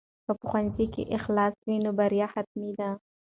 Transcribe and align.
که 0.25 0.31
په 0.39 0.43
ښوونځي 0.49 0.85
کې 0.93 1.11
اخلاص 1.17 1.55
وي 1.67 1.77
نو 1.85 1.91
بریا 1.99 2.27
حتمي 2.33 2.71
ده. 2.79 2.89